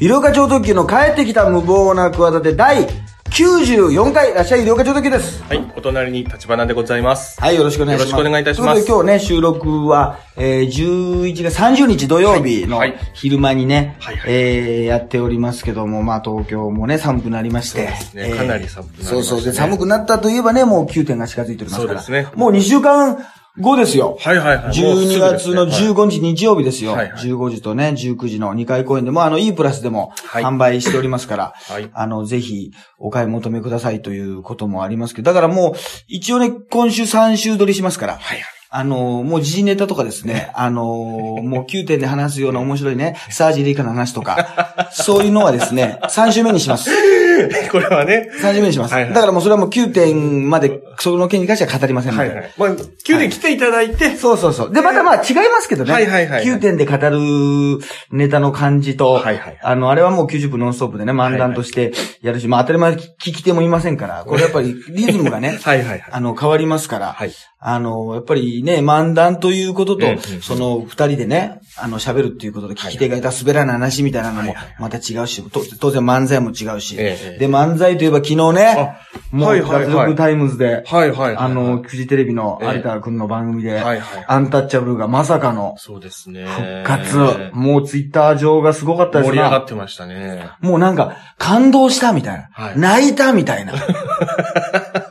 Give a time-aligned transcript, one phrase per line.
[0.00, 2.86] 医療課長特急の帰ってきた無謀な企て第
[3.30, 5.42] 94回、らっしゃい医療課長特急です。
[5.42, 7.40] はい、お隣に立花でございます。
[7.40, 8.10] はい、よろしくお願いします。
[8.10, 17.78] よろしくお願いいたしますということで今日ね、収録は、えー、11月30日土曜日のはいはい昼間にね、はいはいえー、やっておりますけども、まあ東京もね、寒くなりまして。
[17.78, 19.44] そうですねかなり寒くなりましたねそうそう。
[19.44, 22.00] で、寒くなったといえばね、もう9点が近づいておりますから。
[22.00, 23.18] そうですねもう2週間
[23.60, 24.16] 後ですよ。
[24.20, 24.64] はいはいはい。
[24.64, 26.92] もうす12ぐです月のねはい15日日曜日ですよ。
[26.92, 35.74] はいはい15時とね、19時の2回公演でも、あの、E プラスでもはい販売しておりますから、はいあの、ぜひお買い求めくださいということもありますけど、だからもう、
[36.06, 38.44] 一応ね、今週3週撮りしますから、はいはい。
[38.70, 46.90] あの、もう時事ネタとかですね、あの、もう9点で話すような面白いね、サージリカの話とか、 そういうのはですね、3週目にします。
[47.72, 48.28] これはね。
[48.42, 48.92] 3週目にします。
[48.92, 52.28] はいはいだからもうそれはもう9点まで、その件に関しては語りませんので。
[52.28, 52.52] はいはい。
[52.56, 54.72] まあ、9で来ていただいて、そうそうそう。
[54.72, 55.92] で、またまあ違いますけどね。
[55.92, 57.78] はいはいはいはい9点で語る
[58.10, 66.04] ネタの感じと、はいはいはいあの、あれはもう90分ノンストップでね、漫談としてやるし、まあ当たり前聞き手もいませんから、これやっぱりリズムがね、 はいはいはい。
[66.10, 67.32] あの、変わりますから、はい。
[67.60, 78.96] あの、やっぱりね、漫談ということと、うんうんその二人でね、あの、喋るっていうことで、聞き手がいた滑らない話みたいなのもはいはいはいまた違うし、と当然漫才も違うし、ええで、漫才といえば昨日ね、
[79.32, 81.36] もう、はいはいはいタイムズで、はいはいはい。
[81.36, 84.00] あの、、フジテレビのええ有田くんの番組で、はいはい。
[84.26, 86.46] アンタッチャブルがまさかのそうですね。
[86.46, 87.50] 復活。
[87.52, 89.58] もうツイッター上がすごかったです盛り上がな。
[89.60, 90.48] ってましたね。
[90.60, 92.48] もうなんか、感動したみたいな。
[92.52, 93.74] はい泣いたみたいな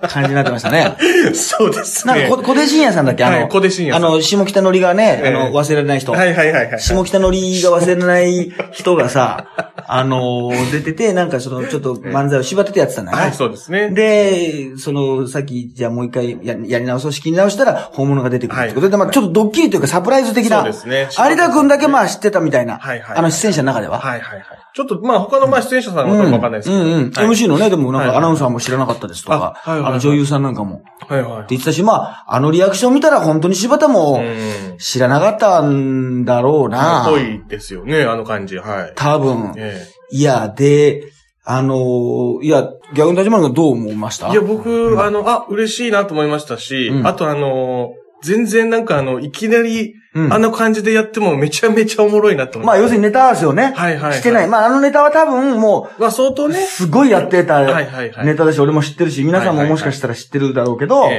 [0.09, 0.95] 感じになってましたね。
[1.33, 2.13] そうですね。
[2.13, 3.23] なんか、こ小出慎也さんだっけ？
[3.23, 6.11] あの、はい小出慎也さんあの、下北のりがね、ええあの、忘れられない人。
[6.11, 6.79] はいはいはいはい。
[6.79, 9.45] 下北のりが忘れられない人がさ、
[9.89, 13.23] あの、出てて、なんかその、ちょっと漫才を縛っててやってたんだよね。
[13.23, 13.89] はい、そうですね。
[13.89, 23.99] で、その、さっき、じゃあもう一回ややり直そう、仕切り直したら、本物が出てくるってことで、はいまあちょっとドッキリというかサプライズ的な、そうですね有田くんだけまあ知ってたみたいな、はいはいあの出演者の中では。
[23.99, 24.56] はいはいはい。
[24.77, 26.81] ちょっと、まあ他のまあ出演者さんのこともわかんないですけど。
[26.81, 30.83] うんうん MC のね、でもなんはいかアナウンサーも知らなかったですとか、あの女優さんなんかも。
[31.07, 31.45] はいはいって。
[31.49, 34.77] 言ってたし、まあ、あのリアクション見たら本当に柴田もうん。
[34.77, 37.05] 知らなかったんだろうな。
[37.09, 38.57] ぽいですよね、あの感じ。
[38.57, 38.93] はい。
[38.95, 39.53] 多分。
[39.57, 41.11] えいや、で、
[41.43, 44.27] あのーいや、逆に立花君どう思いました？
[44.27, 52.67] えいや、僕、あの、あ、嬉しいなと思いましたし、うんあとあの、全然なんかあの、いきなり、うんあの感じでやってもめちゃめちゃおもろいなと思って。
[52.67, 54.47] まあ、要するにネタ合わせをね、はいはいはいしてない。
[54.47, 56.55] まあ、あのネタは多分もまあ相当う、ね。
[56.65, 61.09] すごいやってたはいはいはいネタだし、俺も知ってるし、皆さんももしかしたら知ってるだろうけど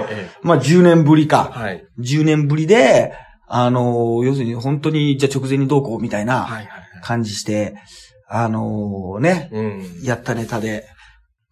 [0.43, 1.51] まあ、10年ぶりか。
[1.53, 1.87] はい。
[2.01, 3.13] 10年ぶりで、
[3.47, 6.83] あのー要するに本当に、じゃあ直前にどうこうみたいなはいはいはい。
[7.03, 7.75] 感じして、
[8.29, 9.85] あのーね、うん。
[10.03, 10.85] やったネタで。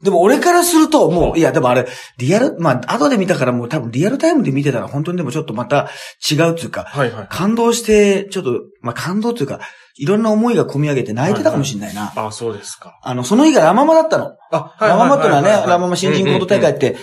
[0.02, 1.86] でも俺からすると、もう、いや、でもあれ、
[2.18, 5.88] リアル、まあ、後で見たからもう多分リアルタイムで見てたら本当にでもちょっとまた
[6.30, 7.26] 違うっていうか、はいはい。
[7.30, 9.60] 感動して、ちょっと、まあ、感動っていうか、
[9.98, 12.12] いろんな思いが込み上げて泣いてたかもしれないな。
[12.14, 12.98] あ、そうですか。
[13.02, 14.36] あの、その日がラママだったの。
[14.50, 16.96] あ、ラママっていうのはね、ラママ新人コント大会って、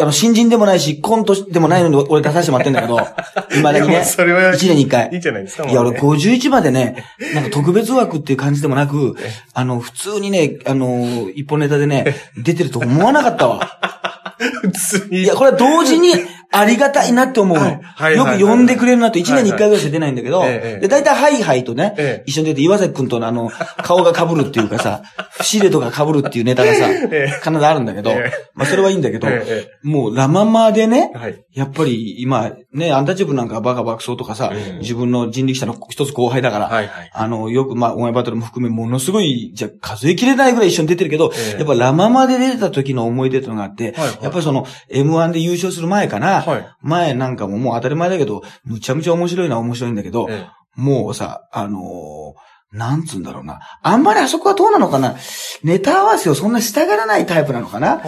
[0.00, 2.98] あの、新人でもないし、コントでもないのに俺出させてもらってんだけど、
[3.50, 5.20] 未だにね、うそれは1年に1いい回。
[5.20, 5.68] じゃないですか。
[5.68, 13.78] いや、俺もうね51までね、なんか特別枠っていう感じでもなく え、あの、普通にね、あの、一本ネタでね、出てると思わなかったわ。
[14.62, 15.22] 普通に。
[15.22, 16.12] いや、これは同時に
[16.50, 17.64] ありがたいなって思うの。
[17.64, 19.18] はいはいはいよく呼んでくれるなと。
[19.18, 20.80] 1年に1回ぐらいしか出ないんだけど、はいはいええ。
[20.80, 22.24] で、大体ハイハイとね、ええ。
[22.26, 25.02] 一緒に出て岩崎くんとのあの、顔が被るっていうかさ、
[25.38, 31.12] 節入れとか被るっていうネタがさ、え必ずあるんだけどええ、まあそれはいいんだけど、えもうラママでね。
[31.52, 37.10] やっぱり今ね、アンタッチャブルなんかバカ爆走とかさ、うん自分の人力車の一つ後輩だから。
[37.12, 41.58] あの、よく、まあ、オンエアバトルも含め、ものすごい、じゃあ数えきれないぐらい一緒に出てるけど、ええ。
[41.58, 46.66] やっぱラママで出てた時の思い出というのがあって、やっぱりその、M1 で優勝する前かな、はい。
[46.82, 50.46] 前なんかももう当たり前だけど、むちゃむちゃ面白いのは面白いんだけど、え
[50.76, 53.60] もうさ、あのーなんつうんだろうな。
[53.82, 55.14] あんまりあそこはどうなのかな。
[55.62, 58.02] ネタ合わせをそんなしたがらないタイプなのかな。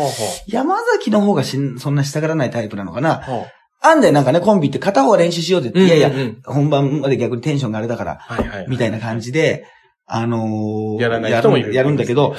[0.49, 3.23] 山崎の方がしんそんなしたがらないタイプなのかな。
[3.81, 3.95] あ。
[3.95, 8.67] んでなんかね、コンビって片方は練習しようって言って、いやいや本番まで逆にテンションがあれだから、はいはい。
[8.69, 9.67] みたいな感じで、
[10.05, 11.73] あのーやらない人もいる。
[11.73, 12.35] やるんだけど、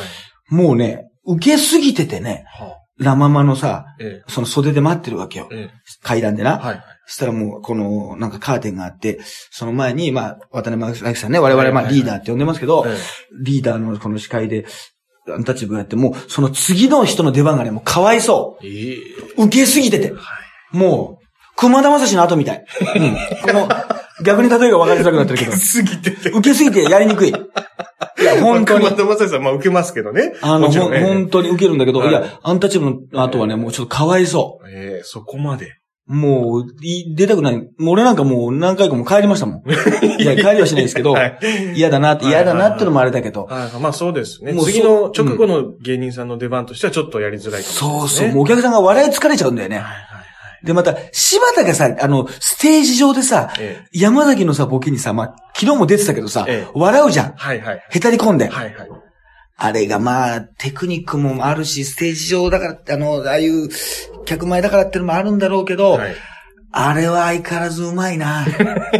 [0.49, 5.47] もうね、受けすぎててね、はあラママのさ、えその袖で待ってるわけよ。
[5.51, 5.69] え。
[5.71, 6.51] え階段でな。
[6.51, 6.53] え。
[6.53, 6.83] はいはい。
[7.05, 9.19] そしたらもう、この、なんかカーテンがあって、
[9.51, 12.97] その前に、まあ、渡辺明さんね、我々まあリーダーって呼んでますけど、え
[13.43, 14.65] リーダーのこの司会で、
[15.29, 18.67] アンタッチャブルやって、もう、その次の人の出番がね、もうかわいそえ。
[18.67, 18.95] ええ。
[19.37, 19.45] う。
[19.45, 20.11] 受けすぎてて。
[20.11, 20.17] は
[20.73, 20.77] い。
[20.77, 22.65] もう、熊田正史の後みたい。
[22.95, 23.17] うん。
[23.41, 23.69] この、
[24.23, 26.29] 逆に例えが分かりづらくなってるけど、すぎてて。
[26.29, 27.29] 受けすぎてやりにくい。
[27.29, 27.33] い
[28.23, 28.91] や、本当にま。
[28.91, 30.33] たまささん、まあ受けますけどね。
[30.41, 30.93] あの、ほんもちろん。
[30.95, 35.65] ええ本当に受けるんだけど、はいいや、アンタッチャブルの後はね、もうちょっとかわいそええ、そこまで。
[36.09, 36.15] う。
[36.15, 37.57] もう、い出たくない。
[37.57, 39.61] もう俺なんかもう何回かも帰りましたもん。
[40.19, 41.39] いや、帰りはしないですけど、はい。
[41.75, 43.45] 嫌だなって、嫌だなってのもあれだけど。
[43.45, 44.53] はいまあそうですね。
[44.53, 48.29] もう次の直後の芸人さんの出番としてはちょっとやりづらいかもしそうそう。
[48.29, 49.75] もうお客さんが笑い疲れちゃうんだよね。
[49.75, 50.27] はいはい
[50.67, 53.55] で、また、柴田がさ、あの、ステージ上でさ、はい。
[53.59, 57.33] ええ山崎のさ、ボケにさ、まあ、昨日も出てたけどさ、ええ笑うじゃん。
[57.33, 57.83] はいはい。
[57.89, 58.47] へたり込んで。
[58.47, 58.89] はいはい。
[59.59, 63.69] あれがまあ、テクニックもあるし、ステージ上だから、あの、ああいう、
[64.25, 66.15] 客前だからってのもあるんだろうけど、はい。
[66.71, 68.45] あれは相変わらずうまいな。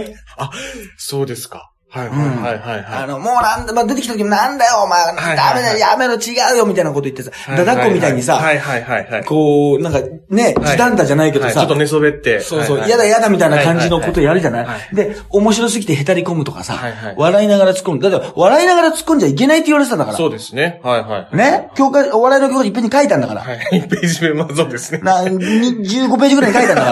[0.98, 1.72] そうですか。
[1.89, 3.04] はいはいうんはいはいはい。
[3.04, 9.24] あの、もうなんだ、まあ、出てきた時もなんだよ、お前、はいはいダメだよ、やめろ、違うよ、みたいなこと言ってさ、ダダっ子みたいにさ、はいはいはいはい。
[9.24, 12.42] こう、なんか、ね、はい時短だじゃないけどさ、はいちょっと寝そべって。
[12.42, 18.00] そうそう、はい嫌だ嫌だみたいな感じのことやるじゃない,、はいはいはいで、面白すぎてへたり込むとかさ、はいはい笑いながら突っ込む。
[18.00, 20.18] だって、笑いながら突っ込んじゃいけないって言われてたんだから。
[20.18, 20.81] そうですね。
[20.83, 21.36] はいはい。
[21.38, 21.69] ね？
[21.75, 23.42] 教科、お笑いの教科書いっぺんに書いたんだから。
[23.42, 23.60] はい。
[23.72, 25.00] 1ページ目、まあそうですね。
[25.00, 26.92] な、に15ページぐらいに書いたんだか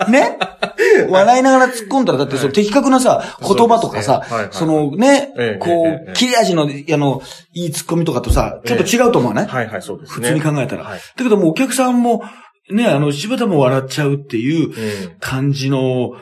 [0.00, 0.06] ら。
[0.10, 0.38] ね？
[1.10, 6.66] 笑いながら突っ込んだら、だってその的確なさ、言葉とかさ、そのねええ、こう、切れ味の、あ
[6.96, 7.22] の、
[7.54, 9.46] いい突っ込みとかとさ、ちょっと違うと思うね。
[9.48, 10.28] はいはい、そうですね。
[10.28, 10.84] 普通に考えたら。
[10.84, 10.98] はい。
[10.98, 12.22] だけどもうお客さんも、
[12.70, 14.72] ね、あの、柴田も笑っちゃうっていううん。
[15.20, 16.12] 感じの、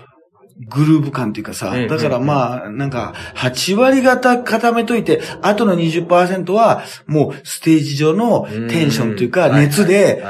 [0.58, 10.22] グルーヴ感っていうかさ、うんだからまあ、なんか、8割方固めといて、あとの20%は、もうステージ上のテンションというか、うん熱で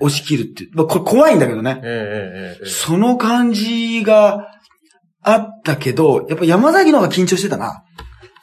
[0.00, 0.70] 押し切るっていう。
[0.74, 1.82] まあ、これ怖いんだけどね。
[2.64, 4.48] その感じが
[5.22, 7.84] あったけど、やっぱ山崎の方が緊張してたな。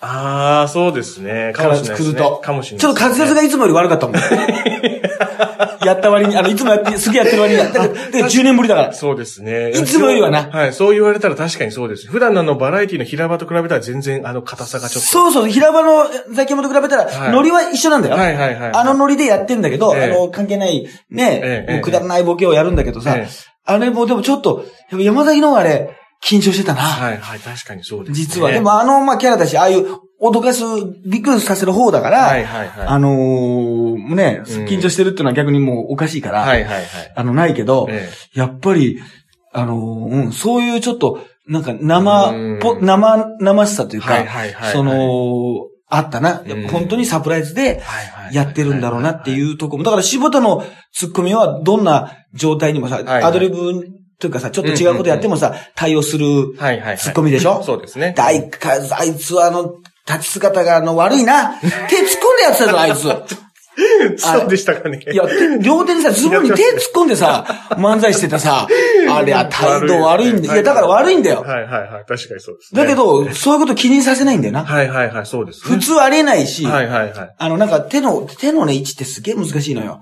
[0.02, 1.54] ああ、そうですね。
[1.56, 2.14] かもしれないですね。
[2.14, 4.16] 来るとかもしれないちょっと滑舌がいつもより悪かったもん。
[5.86, 7.68] やった割に、あの、いつもやって、すげえやってる割には。
[7.68, 8.94] だから、だから10年ぶりだから。
[8.94, 9.70] そうですね。
[9.72, 10.74] いつもよりはなはい。
[10.74, 12.08] そう言われたら確かにそうです。
[12.08, 15.10] 普段のあのバラエティの平場と比べたら全然あの硬さがちょっと。
[15.10, 18.16] そうそう、平場のザキヤマと比べたら、はいノリは一緒なんだよ。
[18.16, 18.72] はいはいはい。
[18.74, 26.82] あのノリでやってんだけど、ええあの、関係ない、ね、ええもうくだらないボケをやるんだけどさ、ええあれもでもちょっと、やっぱ山崎の方があれ、緊張してたな。
[26.82, 28.16] はいはい、確かにそうです、ね。
[28.16, 28.52] 実は。
[28.52, 29.88] で、もあの、まあ、キャラだし、ああいう、
[30.22, 30.64] 脅かす、
[31.06, 32.88] びっくりさせる方だから、はいはいはい。
[32.88, 36.86] あのーね、うん緊張してるっていうのは逆にもうおかしいから、はいはいはい。
[37.16, 39.00] あの、ないけど、えやっぱり、
[39.52, 44.72] あのーうん、そういうちょっと、なんか生っぽ、うん生、生しさというか、はいはいはい。
[44.74, 46.44] そ、の、あったな。
[46.72, 48.36] 本当にサプライズではいはい。
[48.36, 49.84] やってるんだろうなっていうところも。
[49.84, 50.64] だから柴田の
[50.94, 56.98] ツッコミはどんな状態にもさ、はいアドリブというかさ、ちょっと違うことやってもさ、対応するはいはいはい。
[56.98, 57.62] ツッコミでしょ？
[57.64, 58.16] そうですね。
[58.18, 58.50] あい
[59.18, 59.74] つはあの、
[60.14, 61.56] 立ち姿があの悪いな。
[61.60, 63.08] 手突っ込んでやってたぞ、あいつ。
[64.18, 65.00] そうでしたかね。
[65.12, 66.62] いや、手両手にさ、ズボンに手突っ
[66.94, 67.46] 込んでさ、
[67.78, 68.68] 漫才してたさ、
[69.10, 70.54] あれは態度悪いんだよ。
[70.54, 71.42] いや、だから悪いんだよ。
[71.42, 72.06] はいはいはい。
[72.06, 72.82] 確かにそうですね。
[72.82, 74.66] だけど、そういうこと気にさせないんだよな。
[74.66, 75.76] はいはいはい、そうですね。
[75.76, 77.36] 普通ありえないし、はいはいはい。
[77.38, 80.02] あの、なんか手の、手のね、位置ってすげえ難しいのよ。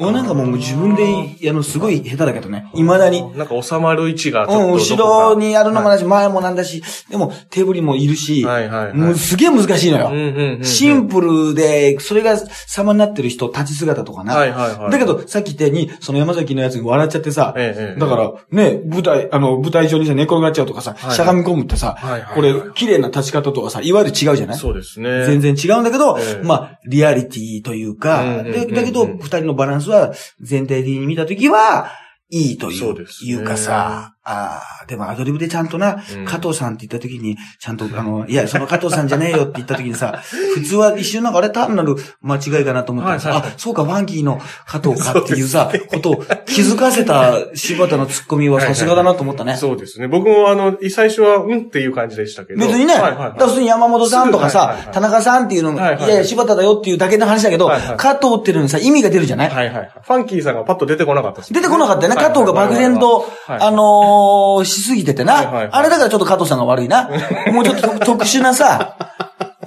[0.00, 2.70] 俺なんかもう自分で、あの、すごい下手だけどね。
[2.74, 3.36] 未だに。
[3.36, 5.18] なんか収まる位置がちうん、ょっと後どこか。
[5.30, 8.94] ろにやるのもだし、前もなんだし、でも手振りもいるし、はいはいはい。
[8.94, 10.08] もうすげえ難しいのよ。
[10.08, 10.64] うんうんうん。
[10.64, 14.34] シンプルで、それが様になってる人、立ち姿とかな。
[14.36, 14.90] はいはいはい。
[14.92, 24.56] だけど、さっき言ったように、その山崎のやつに笑っちゃってさ、ええええだから、ね、舞台、あの、舞台上にさ、寝転がっちゃうとかさ、はいしゃがみ込むってさ、はいはいこれ、綺麗な立ち方とかさ、いわゆる違うじゃない？
[24.58, 25.24] そうですね。
[25.26, 31.90] 全然違うんだけど、ええまあ、リアリティというか、うんうんうんうんでだけど、二人のバランスは全体的に見たときは、
[32.30, 33.30] いいというそうですね。
[33.30, 36.24] いうかさ、ああ、でもアドリブでちゃんとな、うん。
[36.24, 40.20] 加藤さんって言ったときに、ちゃんと、あの、いや、その加藤さんじゃねえよって言ったときにさ、
[40.54, 43.12] 普通は一瞬なんかあれ単なる間違いかなと思った。
[43.12, 43.54] らさ、はいはいはい。
[43.54, 49.56] あ、そうか、ファンキーの加藤かっていうさ、ことを気づかせた柴田のツッコミはさすがだなと思ったね。
[49.56, 50.08] そうですね。
[50.08, 52.60] 僕もあの、最初は、うんっていう感じでしたけど。
[52.60, 53.38] 別にね、はいはいはい。
[53.38, 54.94] だ普通に山本さんとかさ、はいはいはい。
[54.94, 56.08] 田中さんっていうのも、はいはいい。
[56.08, 57.96] やいや、柴田だよっていうだけの話だけど、はいはい。
[57.96, 59.90] 加藤っていうのにさ、意味が出るじゃない、はいはいはい。
[60.02, 61.52] ファンキーさんがパッと出てこなかったです。
[61.52, 62.20] 出てこなかったよね。
[62.20, 64.17] 加藤が漠然と、はいあのー、
[64.64, 65.68] しすぎててな、はいはいはい。
[65.72, 67.10] あれだからちょっと加藤さんが悪いな。
[67.52, 68.96] もうちょっと特殊なさ、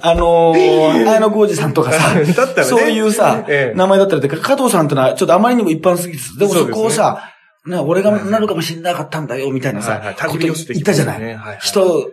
[0.00, 2.24] あのー、綾野浩二さんとかさ、 ね。
[2.64, 3.76] そういうさ、ええ。
[3.76, 7.30] 名前だったら加藤さんってのはちょっとあまりにも一般すぎて、でもそこをさ、
[7.66, 10.54] ね、俺がなるかもしれなかったんだよ、みたいなさ、はいはいこと言っ
[10.84, 11.22] たじゃない。
[11.22, 12.10] はいはい人、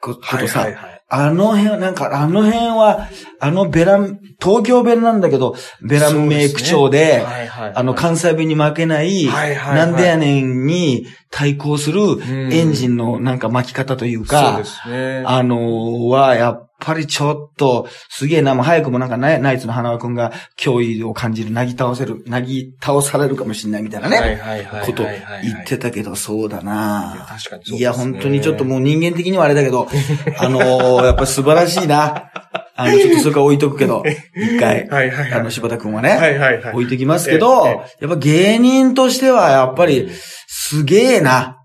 [0.00, 3.08] ことさ、はいはいはいあの辺は、なんか、あの辺は、
[3.40, 7.72] あのベラン、東京弁なんだけど、ベランメイク調で、はいはいはい。
[7.74, 9.74] あの、関西弁に負けない、はいはいはい。
[9.74, 12.52] なんでやねんに対抗するん。
[12.52, 15.24] エンジンのなんか巻き方というそうかで、すね。
[15.26, 24.86] あのーは、やっぱりちょっと、すげえな、もう早くもなんかナイナイツの花輪くんが脅威を感じる、なぎ倒せる、なぎ倒されるかもしれないみたいなね、はいはいはいはい。
[24.86, 29.88] こと言ってたけど、そうだな確かにねいや、本当にちょっともう人間的にはあれだけど、
[30.38, 32.30] あのーやっぱ素晴らしいな。
[32.76, 34.02] あの、 ちょっとそれから置いとくけど、
[34.34, 35.32] 一回、はいはいはい。
[35.32, 36.72] あの、柴田くんはね、はいはいはい。
[36.72, 40.10] 置いてきますけど、ええやっぱ芸人としては、やっぱり、
[40.46, 41.58] すげえな、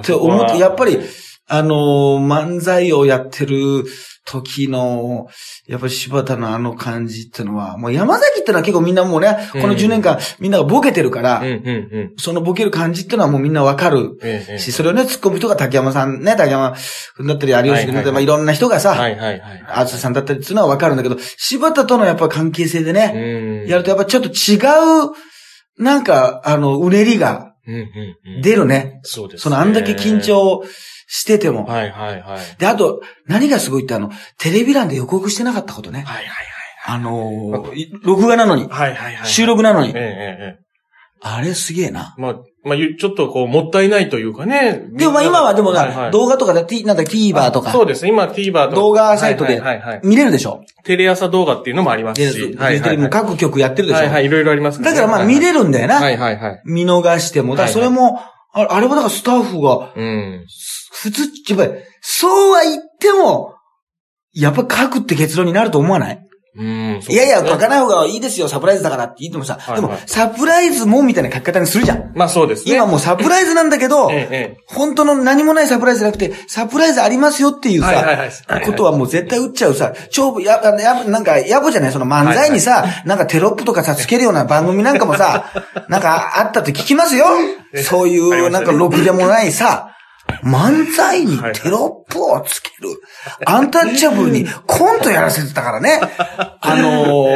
[0.00, 0.98] って思って、やっぱり、
[1.46, 3.84] あのー漫才をやってる
[4.26, 5.28] 時の、
[5.66, 12.12] やっぱり柴田のあの感じってのは、もう山崎ってのは結構みんなもうね、この10年間みんながボケてるから、うんうんうん。
[12.16, 14.18] そのボケる感じってのはもうみんなわかる
[14.58, 16.74] し、それをね、突っ込む人が竹山さんね、竹山
[17.16, 19.64] 君だったり、有吉君だったり、はいはいはいまあいろんな人がさ、はいはいはい。
[19.68, 23.12] あずさんだったりっていうのはわかるんだけど、柴田とのやっぱ関係性でね、
[23.64, 23.68] うん。
[23.68, 24.56] やるとやっぱちょっと違
[25.08, 25.12] う、
[25.82, 28.42] なんか、あの、うねりがうんうんうん。
[28.42, 29.00] 出るね。
[29.02, 29.42] そうですね。
[29.42, 30.20] そのあんだけ緊。
[30.20, 30.64] 張
[31.16, 31.64] してても。
[31.64, 32.40] はいはいはい。
[32.58, 36.00] で、あと、何がすごいってあの、テレビ欄で予告してなかったことね。
[36.00, 36.24] はいはい
[36.86, 38.70] あのーい録画なのに、はい。
[38.70, 39.26] はいはいはい。
[39.26, 39.94] 収録なのにええ。
[39.94, 40.64] ええええ。
[41.22, 42.14] あれすげえな。
[42.18, 44.82] まあ、まあ、ゆちょっとこう、もったいないというかね。
[44.92, 48.10] でもまあ今はでもな、はいはい動画とかで、T- なんだ TVer とかそうですね。
[48.10, 50.06] 今 TVer と動画サイトではいはいはいはい。
[50.06, 50.60] 見れるでしょ？
[50.84, 52.38] テレ朝動画っていうのもありますで、し。
[52.38, 54.00] フジテレビも各局やってるでしょ？
[54.00, 55.94] はいはい、いろいろありますねだからまあ見れるんだよな。
[55.94, 56.62] はいはいはい。
[56.66, 57.54] 見逃しても。
[57.54, 58.18] だからそれも、
[58.52, 60.44] ああれもだからスタッフが、うん。
[60.94, 63.54] 普通、やっぱり、そうは言っても、
[64.32, 66.20] やっぱ書くって結論になると思わない？
[66.56, 67.00] うん。
[67.08, 67.68] いやいや、書かい。
[67.68, 72.12] ない方がいいですよ、サプライズだからって言ってもさ、はいでも、サプライズもみたいな書き方にするじゃん。
[72.14, 72.76] まあそうですね。
[72.76, 78.16] 今もうサプライズなんだけど、 ええ、え本当の何もないサプライズじゃなくて、サプライズありますよっていうさ、はいはいはい。
[78.18, 78.66] はいはい。
[78.66, 81.92] ことはもう絶対打っちゃうさ、超、や、や、なんか、やぼじゃない？
[81.92, 85.46] その漫才にさ、なんかテロップとかさ、つけるような番組なんかもさ、
[85.88, 87.26] なんかあったって聞きますよ。
[87.82, 89.90] そういう、なんかろくでもないさ、
[90.42, 92.88] 漫才にテロップをつける。
[93.46, 96.00] アンタッチャブルにコントやらせてたからね。
[96.60, 97.26] あの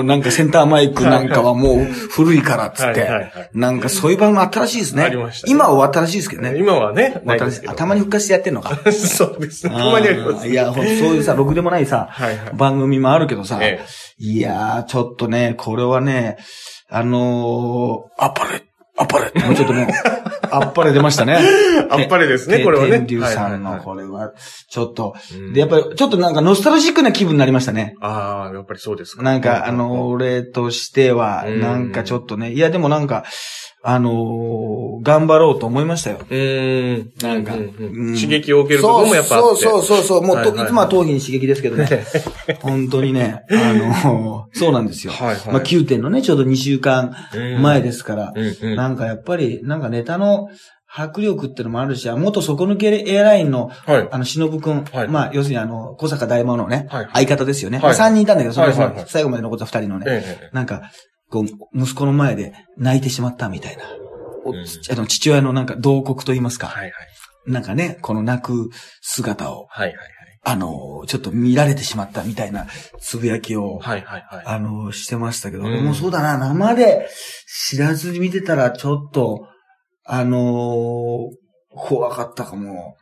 [0.00, 3.08] ー、 なんかセンターマイクなんかはもう古いからっつって。
[3.54, 5.02] なんかそういう番組あったらしいですね。
[5.02, 6.54] ありましたね今は終わったらしいですけどね。
[6.56, 7.72] 今はね、ない終わったらしいですけど。
[7.72, 8.78] あたまに復活してやってんのか。
[8.92, 9.72] そうですね。
[9.72, 10.48] たまにあります。
[10.48, 12.08] いや、ほんとそういうさ、ろくでもないさ
[12.54, 16.36] 番組もあるけどさええ、いやー、ちょっとね、これはね、
[16.90, 18.67] あのー、あっぱれ、
[18.98, 19.42] あっぱれ。
[19.42, 19.86] もうちょっともう、
[20.50, 21.38] あっぱれ出ましたね。
[21.88, 22.98] あっぱれですね、これはね。
[22.98, 24.32] 天竜さんのこれは、
[24.68, 25.52] ちょっとうん。
[25.52, 27.94] で、やっぱり、ちょっとなんかノスタルジックな気分になりましたね。
[28.00, 29.22] ああ、やっぱりそうですか。
[29.22, 33.24] なんか、あの、、俺としては、うんなんかちょっとね、いや、でもなんか、
[33.90, 36.18] あのー頑張ろうと思いましたよ。
[36.20, 37.12] うーん。
[37.22, 39.62] なんかうううん刺激を受けるところもやっぱあって。
[39.62, 40.22] そうそうそうそう。
[40.22, 42.04] もうと、はいはいはいいつもは頭皮に刺激ですけどね。
[42.60, 45.12] 本当にね、あの、そうなんですよ。
[45.12, 47.14] はいはいまあ9点のね、ちょうど2週間
[47.62, 48.76] 前ですから、うんうん。
[48.76, 50.48] なんかやっぱり、なんかネタの
[50.90, 54.08] 迫力ってのもあるし、あ元底抜けエアラインの、はい。
[54.10, 57.78] あの、しのぶくん、はいまあ、要するにあの、小坂大魔のね、はい相方ですよね。
[57.78, 60.90] はいまあ3人いたんだけど、その、はいはいはい最後まで残った2人のね、なんか、
[61.30, 63.84] こう、息子の前で泣いてしまったみたいな。
[64.44, 66.68] おうんあの父親のなんか同国と言いますか。
[66.68, 66.92] はいはい。
[67.46, 68.70] なんかね、この泣く
[69.00, 69.96] 姿を、はいはい
[70.44, 72.66] あの、ちょっと見られてしまったみたいな
[73.00, 74.00] つぶやきを、はい。
[74.02, 74.46] はいはいはい。
[74.46, 77.08] あの、してましたけど、うん俺もそうだな、生で
[77.68, 79.46] 知らずに見てたらちょっと、
[80.10, 81.28] あの
[81.68, 82.96] 怖かったかも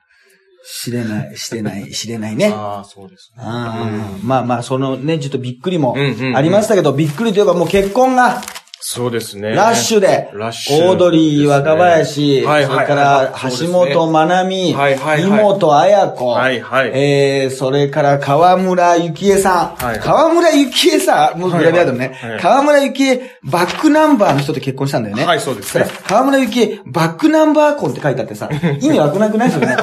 [0.68, 2.52] しれない、してない、 しれないね。
[2.52, 3.42] ああ、そうですね。
[3.44, 5.96] あーまあまあ、そのね、ちょっとびっくりも
[6.34, 8.42] ありましたけど、びっくりといえばもう結婚が、
[8.78, 9.50] そうですね。
[9.50, 12.74] ラッシュで、ラッシュオードリー若林、はいはい。
[12.74, 15.22] それから橋本まなみ、はいはいはい。
[15.22, 16.90] 井本彩子、はいはい。
[16.94, 19.84] えー、それから河村幸恵さん。
[19.84, 19.98] はい。
[19.98, 22.40] 河村幸恵さん、もうグラビアだね、はいはい。
[22.40, 25.24] 河村幸恵、バックナンバーの人と結婚したんだよね。
[25.24, 25.86] はいそうですね。
[26.06, 29.76] 河村幸恵、バックナンバー婚って書いてあってさ、 意味わくなくないですよね。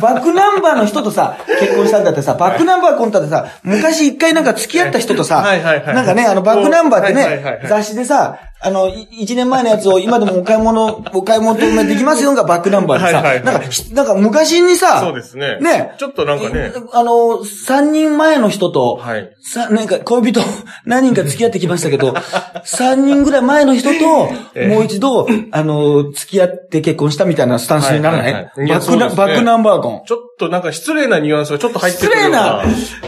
[0.00, 5.94] バックナンバーの人とさ、結婚したんだってさ、バックナンバー婚ってさ、昔一回なんか付き合った人とさ、はいはいはい。
[5.94, 7.66] なんかね、あのバックナンバーってね、はいはいはいはい。
[7.68, 15.58] 雑誌でさ、あの、い一年前のやつを今でもお買い物、お買い物できますよがバックナンバーでさ、はいはいはいなんか、なんか昔にさ、そうですね。
[15.60, 16.70] ねちょっとなんかね。
[16.92, 19.34] あの、三人前の人と、はい。
[19.40, 20.40] さ、なんか恋人
[20.84, 22.14] 何人か付き合ってきましたけど、
[22.64, 30.02] 三人ぐらい前の人と、ええもう一度、あの、付き合って結婚したみたいなスタンスにならない、はいはいはいバックナ、ねバックナンバー婚。
[30.06, 32.62] ちょっとなんか失礼なニュアンスがちょっと入ってくるよう失礼な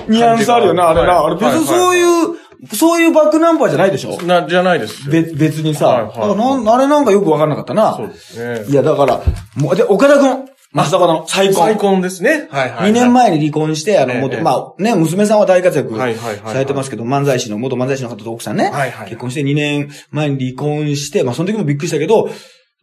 [0.09, 1.23] ニュアンスあるよな、あれな。
[1.23, 2.42] あれ別にそうういう、
[2.75, 4.21] そういうバックナンバーじゃないでしょ？
[4.23, 5.13] な、じゃないですよ。
[5.13, 7.95] べ別にさ、はいはいだからなんあれなんかよくわかんなかったな。
[7.97, 8.71] そうですね。
[8.71, 9.21] いや、だから、
[9.57, 11.57] もう、で、岡田くん、松坂の再婚。
[11.57, 12.49] 再婚ですね。
[12.51, 12.91] はいはいはい。
[12.91, 22.31] 2年前に離婚して、あの、元、ええまあね、娘さんは大活躍はいはいはいはいされてますけど、漫才師の、元漫才師の方と奥さんね、はいはい結婚して2年前に離婚して、まあその時もびっくりしたけど、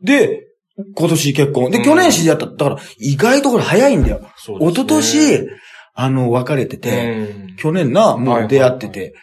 [0.03, 0.41] で、
[0.95, 1.71] 今年結婚。
[1.71, 2.45] で、うん去年知り合った。
[2.47, 4.19] だから、意外とこれ早いんだよ。
[4.37, 5.47] そうですね一昨年、
[5.95, 9.13] あの、別れてて、うん去年な、もう出会ってて、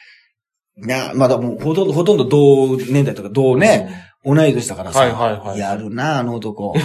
[0.76, 6.75] な、まだもうほとんど、ほとんど同年代とか同ね、同い年だからさ、はいはいはいやるな、あの男。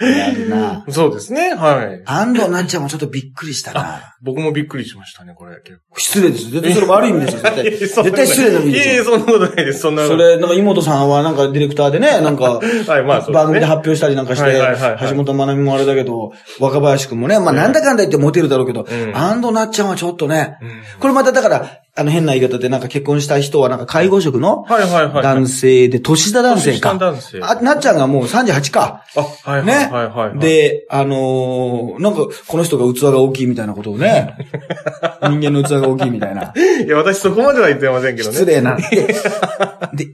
[0.00, 0.43] やる
[0.86, 0.92] な。
[0.92, 2.02] そうですね、はい。
[2.04, 4.14] 安藤なっちゃんもちょっとびっくりしたな。
[4.22, 5.56] 僕もびっくりしましたね、これ。
[5.96, 6.50] 失礼です。
[6.50, 7.64] 絶対それ悪い意味ですよ、絶対。
[7.78, 9.04] 絶対失礼な意味ですよ。
[9.04, 9.80] そんなことないです。
[9.80, 10.06] そんな。
[10.06, 13.20] それ、なんか、妹さんはなんかディレクターでね、なんか、 はい、まあ。
[13.30, 14.60] 番組で発表したりなんかして、
[15.08, 25.22] 橋本まなみもあれだけど、若林くんもね、まあなんだかんだ言ってモテるだろうけど、うん安藤なっちゃんはちょっとね、うんこれまただから、あの変な言い方でなんか結婚した人はなんか介護職のはいはいはい。
[25.22, 26.90] 男性で、年下男性か。
[26.90, 29.04] 年下男性あ、なっちゃんがもう38か。
[29.14, 29.72] あ、はいはいね。
[29.74, 34.34] はいはいはい。、で、あのーなんか、この人が器が大きいみたいなことをね、
[35.22, 36.52] 人間の器が大きいみたいな。
[36.84, 38.34] いや、私そこまでは言ってませんけどね。
[38.34, 38.76] 失礼な。
[39.94, 40.12] で、で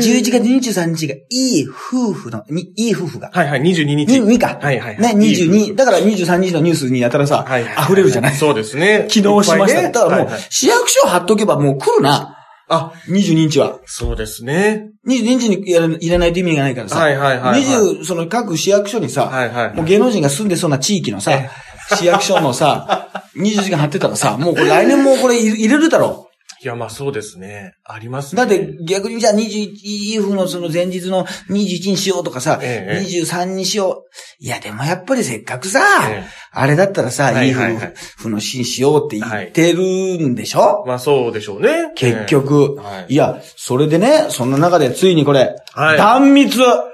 [0.00, 3.30] 11月23日がいい夫婦の、にいい夫婦が。
[3.32, 4.20] はいはい、22日。
[4.20, 4.58] に、2か。
[4.60, 5.00] はいはいはい。
[5.00, 5.76] ね、22。
[5.76, 9.06] だから23日のニュースにやたらさ、はいはい溢れるじゃないそうですね。
[9.08, 9.82] 昨日しました。
[9.82, 12.36] ねだからもうはいはい、市役所貼っとけばもう来るな。
[12.68, 13.80] あ、22日は。
[13.84, 14.90] そうですね。
[15.06, 16.98] 22日にやら入れないと意味がないからさ。
[16.98, 21.32] はいはいはいはい20、その各市役所にさ、はいはいもう芸能人が住んでそうな地域のさ、
[21.96, 26.29] 市役所のさ、20時間貼ってたらさ、もうこれ来年もこれ入れるだろ
[26.62, 27.74] いや、まあそうですね。
[27.84, 28.36] ありますう。
[28.36, 28.44] ね。
[28.44, 34.44] だって逆にじゃあ21分のその前日の21にしようとかさ、ええ23にしよう。
[34.44, 41.92] いやでもやっぱりせっかくさ、ええあれだったらさ、はいいいはいはい夫婦の日にしようって言ってるんでしょ、まあそうでしょうね。
[41.94, 43.16] 結局、はいい。
[43.16, 46.86] や、それでね、そんな中でついにこれ、はい断密、は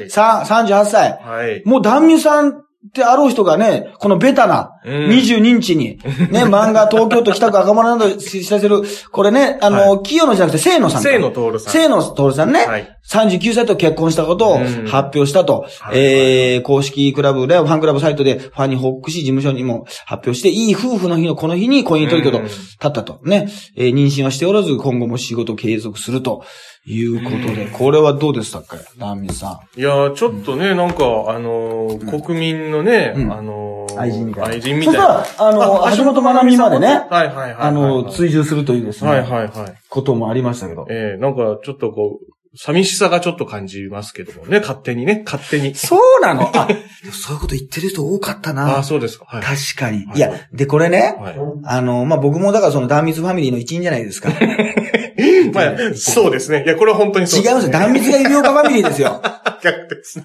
[0.00, 0.08] い。
[0.08, 1.18] さ38歳。
[1.20, 1.62] はい。
[1.64, 2.52] もう断密さんっ
[2.92, 5.98] てあろう人がね、このベタな、うん22日に、
[6.30, 11.08] ね、 漫画東京都北区赤丸などを知らせる、これね、あの、清野じゃなくて清野さんか。
[11.08, 11.72] 清野徹さん。
[11.72, 12.66] 清野徹さんね。
[12.66, 12.98] はい。
[13.08, 14.86] 39歳と結婚したことをうん。
[14.86, 15.66] 発表したと。
[15.80, 15.98] はい。
[15.98, 22.44] えー、公式クラブで、ファンクラブサイトで、ファンに報告し、事務所にも発表して、いい夫婦の日のこの日に婚姻届とうん。
[22.44, 23.20] 立ったと。
[23.24, 23.48] ね。
[23.76, 26.42] えー妊娠はしておらず、今後も仕事を継続すると。
[26.86, 29.80] いうことで、これはどうでしたかダンミさん。
[29.80, 33.32] いや、ちょっとね、なんか、あのー、国民のね、うん。
[33.32, 34.50] あのー、愛人みたいな。
[34.50, 35.24] 愛人みたいな。
[35.24, 35.52] そしたら、あ
[35.90, 37.56] の、橋本まなみまでね、はいはいはいはい。
[37.58, 39.74] あの、追従するというですね、はいはいはい。
[39.88, 40.86] こともありましたけど。
[40.90, 45.74] ええなんか、ちょっとこう、寂しさがちょっと感じますけどもね、勝手にね、勝手に。
[45.74, 46.50] そうなの？
[46.54, 46.68] あ、
[47.10, 48.82] そういうこと言ってる人多かったあなあ、。
[48.84, 49.24] そうですか。
[49.28, 49.42] はい。
[49.42, 50.06] 確かに。
[50.06, 51.36] はいいや、で、これね、はい。
[51.64, 54.30] あの、まあ、僕もだからその断密ファミリーの一員じゃないですか。
[55.52, 56.64] まあ、そうですね。
[56.64, 57.72] いや、これは本当にそう違いますよ。
[57.72, 59.22] 断密が医療家ファミリーですよ。
[59.62, 60.24] 逆ですね。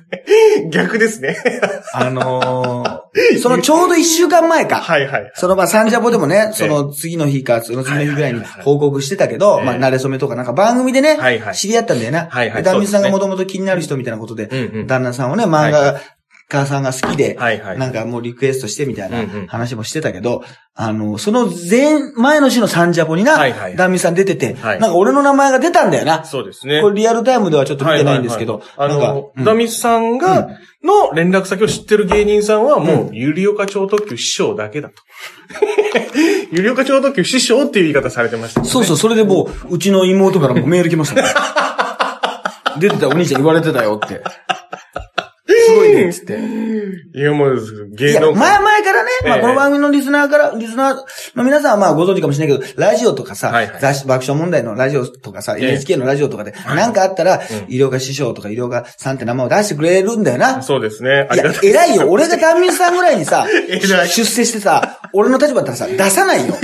[0.71, 1.37] 逆ですね。
[1.93, 2.99] あのー
[3.41, 4.77] そのちょうど一週間前か。
[4.77, 5.31] はいはい。
[5.35, 12.27] そのまあ、サンジャポでもね、その次の日か、その次の日ぐらいに報告してたけど、ええまあ、慣れ初めとかなんか番組でねはいはい、知り合ったんだよな。
[12.29, 15.99] はいはいで断密さんがもともと気になる人みたいなことでうんうん、旦那さんをね、漫画
[16.49, 17.77] 家さんが好きで、はいはい。
[17.77, 26.25] なんかもうリクエストしてみたいなうんうん話もしてたけど、あの、その前、前の週のサンジャポになはいはい、ダンミさん出てて、はいなんか俺の名前が出たんだよな。
[26.25, 26.81] そうですね。
[26.81, 30.49] これリアルタイムではちょっと見てないんですけど、はいはいはいあのうんダミスさんが、
[30.83, 34.95] の連絡先を知ってる芸人さんはもう、ゆりおか超特急師匠だけだと。
[36.51, 38.67] ゆりおか超特急師匠っていう言い方されてました、ね。
[38.67, 41.27] そうそう、それでもう、うちの妹からもメール来ましたね。
[42.79, 44.23] 出てたお兄ちゃん言われてたよって。
[45.49, 46.37] すごいね、つって。
[47.13, 50.95] いや、もう、芸能前々からね、まあええこの番組のリスナーから、リスナー
[51.35, 60.61] の皆さんはまあご存知かもしれないけど、ラジオとかさはいはい、雑誌爆笑問題のラジオとかさ、ええ NHK のラジオとかで、なんかあったら、医療家師匠とか医療家さんって名前を出してくれるんだよな。
[60.61, 61.27] そうですね。
[61.29, 61.51] あいや。
[61.63, 62.09] 偉いよ。
[62.09, 63.47] 俺が断密さんぐらいにさ、
[64.07, 66.55] 出世してさ、俺の立場だったらさ、出さないよ。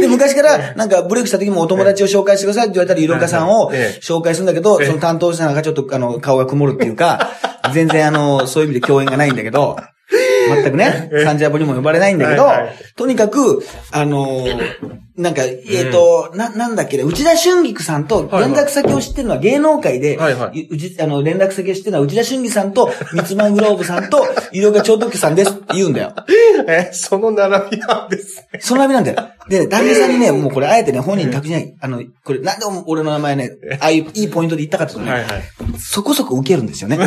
[0.00, 7.30] で、昔から、なんかブレイクした時もお友達を紹介してくださいって言われたら、医療家さんをええ紹介するんだけど、ええその担当者なんかちょっと、あの、顔が曇るっていうか、
[7.70, 9.76] 全然あの、そういう意味で共演がないんだけど、
[10.48, 14.46] 全くね、サンジャポにも呼ばれないんだけどはいはい、とにかく、あの、
[15.16, 26.14] なんか、えっと、な、なんだっけね、内田春菊さんと連絡先を知ってるのは芸能界で、はいはいうち、あの、連絡先を知ってるのは内田春菊さんと、三つ前グローブさんと、医療家超特急さんですって言うんだよ。
[26.66, 28.60] え、その並びなんですね。
[28.60, 29.28] その並びなんだよ。
[29.48, 33.50] で、旦那さんにね、もうこれあえてね、本人に託しない、あの、これ、なんで俺の名前ね、
[33.80, 35.42] ああいういいポイントで言ったかっていうとね、はいはい。
[35.78, 36.98] そこそこ受けるんですよね。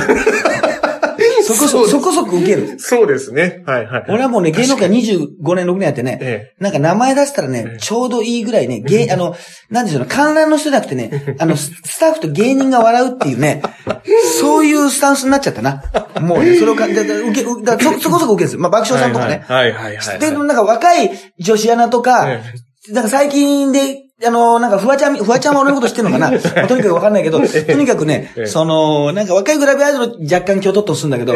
[1.46, 2.80] そこそこ、そこそこ受ける。
[2.80, 3.64] そうですね。
[3.68, 4.06] はいはい。
[4.10, 9.36] 俺はもうね、芸能界25年、6年やってね、えなんか名前出したらね、ええちょうどいいぐらいね、芸、あの、
[9.70, 13.62] なんでしょうね、観覧の人じゃなくてね、 あの、ススタッフと芸人が笑うっていうね、
[14.40, 15.84] そういうスタンスになっちゃったな。
[16.20, 18.60] もうね、それをか、だだ受け、うだそ、 そこそこ受けるんですよ。
[18.60, 19.44] まあ、爆笑さんとかね。
[19.48, 20.20] はいはいはいはい。
[20.20, 22.42] で、なんか若い女子アナとか、え
[22.92, 31.34] なんか最近で、あの、なんかフワちゃん、フワちゃんは俺のこと知ってるのかな、 まあとにかくわかんないけど、とにかくねえ、えその、なんか若いグラビアアイドル若干キョトッとするんだけど、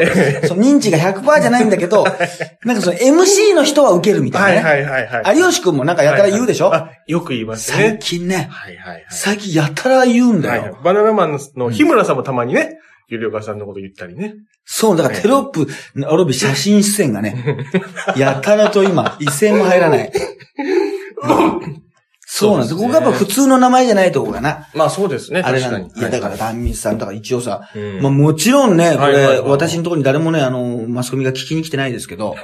[0.47, 2.05] その認知が100%じゃないんだけど、
[2.63, 4.57] なんかその MC の人は受けるみたなね。
[4.61, 5.37] はいいはいはいはい。
[5.37, 7.97] 有吉くんもなんかやたら言うでしょ、はいはいあよく言います最ね。
[7.99, 9.05] 近ね、はいはいはい。
[9.09, 10.61] 最近やたら言うんだよ。
[10.61, 12.77] はいはいバナナマンの日村さんもたまにね、
[13.09, 14.35] ゆりおかさんのこと言ったりね。
[14.63, 15.67] そう、だからテロップ、
[16.07, 17.65] おろび写真出演がね、
[18.15, 20.11] やたらと今、一銭も入らない。
[22.31, 22.75] そうなんです。
[22.75, 24.67] ここがやっぱ普通の名前じゃないとこがな。
[24.75, 25.41] まあそうですね。
[25.43, 25.93] あれな確かに。。
[25.95, 32.35] のいや、だから、壇蜜さん、だから一応さ、うんまあもちろんね、これ、私のところに誰もね、あの、マスコミが聞きに来てないですけど、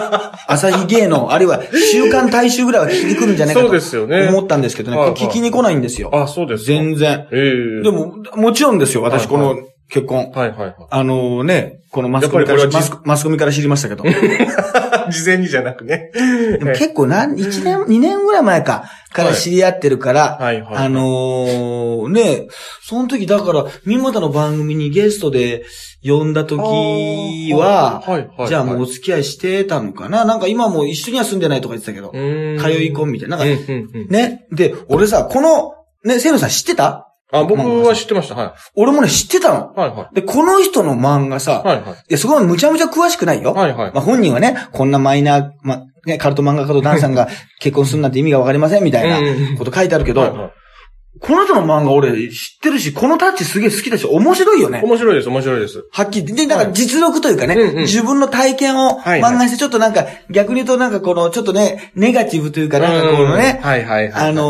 [0.48, 1.60] 朝日芸能、あるいは
[1.92, 3.68] 週刊大衆ぐらいは聞きに来るんじゃないかと。
[3.68, 6.08] 思ったんですけどね、聞きに来ないんですよ。
[6.14, 6.68] あ、そうですか。
[6.68, 7.26] 全然。
[7.30, 9.58] ええで、も、もちろんですよ、私、この
[9.94, 10.32] 結婚。
[10.32, 12.66] はいはいはあのね、このマスコミから
[13.04, 14.04] マスコミから知りましたけど。
[14.04, 14.10] い。
[15.12, 16.10] 事前にじゃなくね。
[16.58, 20.74] でも結構何、1年、2年ぐらい前か、から知り合ってるから、はいはい。
[20.74, 22.48] あのーね、
[22.82, 25.64] その時だから、三股の番組にゲストで
[26.02, 26.58] 呼んだ時
[27.52, 28.48] は、はいはいはい。
[28.48, 30.24] じゃあもうお付き合いしてたのかな？
[30.24, 33.36] なんか今もう一緒には住んでないとか言ってたけど、通い込みみたいな。
[33.36, 33.62] なんか。
[34.08, 34.46] ね。
[34.50, 37.13] で、俺さ、この、ね、せいのさん知ってた？
[37.32, 38.34] あ、僕は知ってました。
[38.34, 39.72] は俺もね、知ってたの。
[39.76, 39.80] い。
[39.80, 41.68] はいはで、この人の漫画さ、い。
[41.68, 41.92] はいはい。
[41.92, 43.54] いや、そこはむちゃむちゃ詳しくないよ。
[43.54, 43.92] はいはい。
[43.92, 47.28] まあ、本人はね、こんなマイナー、まあ、ね、カルト漫画家とダンさんが
[47.60, 50.63] 結婚するなんて意味がわかりませんみたいうんなこと書いてあるけど、はいはい
[51.20, 54.80] この人の漫画俺知ってるし、このタッチすげえ好きだし、面白いよね。
[54.84, 55.84] 面白いです、面白いです。
[55.92, 56.34] はっきり。
[56.34, 64.28] で、なんか実力というかね、うんうん自分の体験をはいはい漫画にして、ちょっとなんか、逆に言うとなんかこの、ちょっとね、ネガティブというか、なんかこのね、はいはいはい。
[64.28, 64.46] あのー、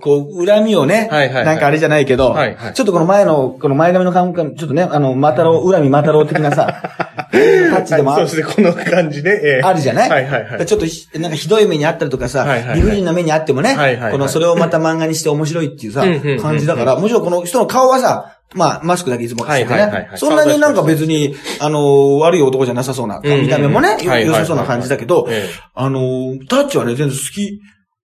[0.00, 6.82] こう、恨みをね、はいはいはいなんかあれじゃないけど、はいはいちょっとこの前の、この前髪の感覚、ちょっとね、あの、マタロウ、恨みマタロウ的なさ、
[7.32, 7.38] タ
[7.80, 9.30] ッチでもあるそうですね、この感じね。
[9.42, 10.10] ええあるじゃない？
[10.10, 10.66] はいはいはい。
[10.66, 20.08] ちょっとひ、なんかひどい目にあったりとかさ、はいはいはい理不尽な目にあってもね、はいはいはいこの、それをまた漫画にして面白いっていうさうんうんうんうん、感じだから、もちろんこの人の顔はさ、まあ、マスクだけいつもしててはいはいはいは。
[20.08, 27.60] いねそんなになんか別に、あの、悪い男じゃなさそうな、見た目もね、良さそうな感じだけど、えあの、タッチはね、全然好き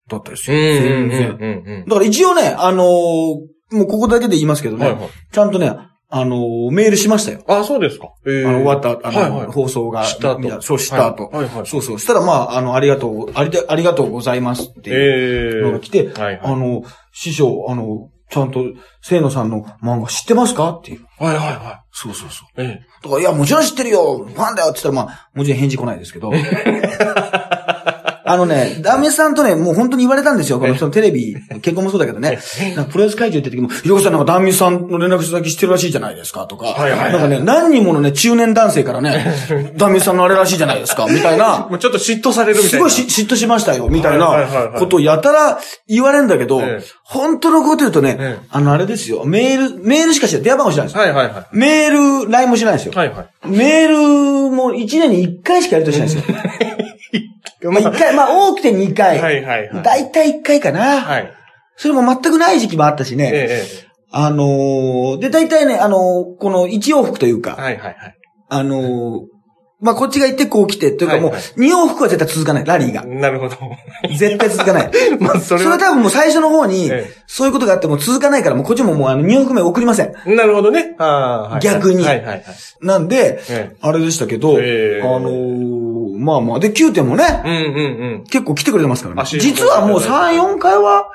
[0.08, 1.38] だったですえよ。
[1.38, 1.84] 全然。
[1.86, 4.98] だから一応ね、あの、もうここだけで言いますけどね、はい。
[5.32, 5.72] ちゃんとね、
[6.14, 7.42] あの、メールしましたよ。
[7.48, 8.12] あ、そうですか。
[8.26, 11.24] ええあの、終わった、あの、はいはい放送が、した後そう、した後。
[11.28, 11.98] はいはいはいそうそう。
[11.98, 16.40] したら、まあ、あの、ありがとう、ありが、ありがとうございますっていうええのが来て、はいはい。
[16.42, 16.82] あの、
[17.14, 18.62] 師匠、あの、ちゃんと、
[19.02, 21.06] 清野さんの漫画知ってますかっていう。
[21.18, 22.62] はいはいはそうそうそう。
[22.62, 22.66] い。
[22.66, 26.30] えだから、いや、もちろん知ってるよファンだよって言ったら、まあ、もちろん返事来ないですけど。
[28.24, 30.58] あのね、 ダメさんとね、もう本当に言われたんですよ。
[30.58, 32.38] この人のテレビ、結婚もそうだけどね。
[32.76, 36.66] なんかプロレス会場行った時も、ひろこさんなんかダメさんの連絡先知ってるらしいじゃないですかとか。
[36.66, 39.34] はいはいはいなんかね、何人ものね、中年男性からね、
[39.76, 41.70] ダメさんのあれらしいじゃないですか、みたいなえ。
[41.70, 42.88] もうちょっと嫉妬されるみたいな。
[42.90, 45.58] すごいし嫉妬しましたよ、みたいないことをやたら
[45.88, 50.42] 言われるんだけどええ、本当のこと言うとねええ、あの、あれですよ、メール、メールしかしない。
[50.42, 51.02] 電話番号しないんですよ。
[51.02, 52.96] はいはいはメール、LINE もしないんですよい。。
[52.96, 53.48] はいはい。
[53.48, 53.96] メール
[54.50, 56.42] も1年に1回しかやりとりしないんですよ。
[57.70, 59.20] まあ1回、まあ多くて2回。
[59.20, 59.82] はいはいはい。
[59.82, 61.00] だいたい1回かな。
[61.00, 61.32] はい。
[61.76, 63.30] それも全くない時期もあったしね。
[63.32, 67.96] ええあのーで、大体ね、あのーこの1往復というか、はいはいはい。
[68.50, 69.20] あのー
[69.84, 73.04] まあこっちが行ってこう来て、というかもうはいはい2往復は絶対続かない、ラリーが。
[73.04, 73.56] なるほど。
[74.16, 74.90] 絶対続かない。
[75.18, 75.90] まあ、そそれはれは。
[75.90, 80.12] 多分もう最初の方にえ、そういうことがあっても続かないから、もうこっちももうあの2往復目送りません。
[80.26, 80.94] なるほどね。
[81.60, 82.42] 逆にはいはいはい。
[82.80, 85.81] なんで、ええあれでしたけど、ええあのー
[86.22, 88.24] まあまあ、で、9点もね、うんうんうん。
[88.24, 91.10] 結構来てくれてますからね実はもう3、4回は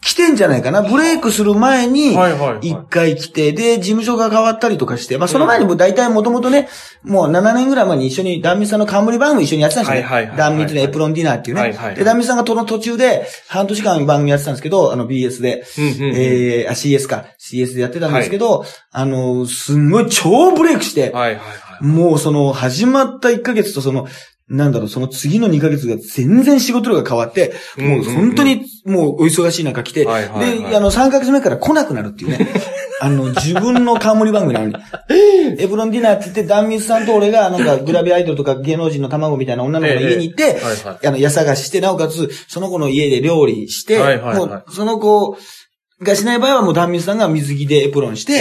[0.00, 0.82] 来てんじゃないかな。
[0.82, 2.58] ブレイクする前に、はいはいはい。
[2.60, 6.68] 1回来て、で、事務所が変わったりとかして、まあその前にも大体もともとね、
[7.02, 10.08] もう7年ぐらい前に一緒に、ダンミツさんの冠番組一緒にやってたんですよね。
[10.08, 11.62] はいはいダンミツのエプロンディナーっていうね。
[11.62, 17.26] はいはいはいで、ダンミツさんがその途中で、半年間番組やってたんですけど、あの BS で、えー、あ、CS か。
[17.38, 21.67] CS でやってたんですけど、あの、すんごい超ブレイクして、はいはいはい。
[21.80, 24.06] もうその始まった1ヶ月とその、
[24.48, 32.48] なんだろう、その次の2ヶ月が全然仕事量が変わって、もう本当にもうお忙しい中来て、で、あの3ヶ月目から来なくなるっていうね。
[33.00, 34.74] あの、自分の冠番組なのに。
[35.58, 40.58] エブロンディナーって言って、ダンミスさんと俺が、なんか、グラビアアイドルとか芸能人の卵みたいな女の子の家に行って、
[41.04, 43.98] あの、家探しして、なおかつ、その子の家で料理して、
[44.34, 45.38] もう、その子
[46.00, 48.36] がしない場合はもうダンミスさんが水着でエプロンして、え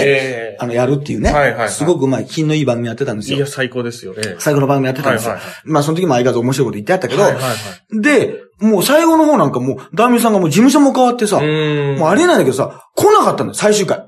[0.53, 1.31] えあの、やるっていうね。
[1.31, 3.47] はいはいはいすごくうまい、品のいい番組やってたんですよいや、。
[3.47, 4.35] 最高ですよね。
[4.39, 5.31] 最後の番組やってたんですよ。
[5.31, 8.01] はいはいはまあ、その時も相変わらず面白いこと言ってあったけど、はいはいはい。
[8.01, 11.41] で、もう最後の方なんかもう、ダーミンさんがもう事務所も変わってさ、う。
[11.41, 14.03] もうありえないんだけどさ、来なかったんだよ、最終回。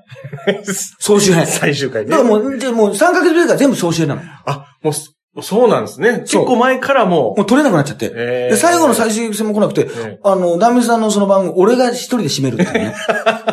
[0.99, 1.45] 総集編。
[1.45, 2.23] だ最終回ねから。
[2.23, 4.21] もう、でもう3ヶ月目から全部総集編なの。
[4.45, 6.19] あ、もうす、そうなんですね。
[6.21, 8.11] 結構前からももう取れなくなっちゃって。
[8.13, 12.95] えーで、最後の最終戦も来なくて、えあの、ダーミンさんのその番組、俺が一人で締めるってね。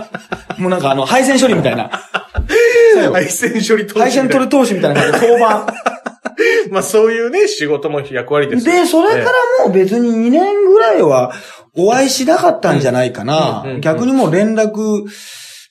[0.58, 1.90] もうなんかあの、配線処理みたいな。
[3.10, 5.66] う、配線処理投資配線取る投資みたいな感じで、交番。
[6.70, 11.32] まあそういうね、仕事も役割ですよで、それからもう別に2年ぐらいは
[11.76, 13.64] お会いしなかったんじゃないかな。
[13.80, 15.04] 逆にもう連絡